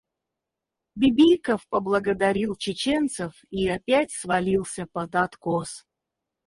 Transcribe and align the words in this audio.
Бибиков 0.95 1.67
поблагодарил 1.67 2.55
чеченцев 2.55 3.33
и 3.51 3.69
опять 3.69 4.11
свалился 4.11 4.87
под 4.91 5.13
откос. 5.13 5.85